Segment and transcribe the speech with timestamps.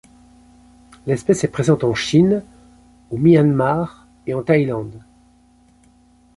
[1.05, 2.43] L'espèce est présente en Chine,
[3.11, 4.99] au Myanmar et en Thaïlande.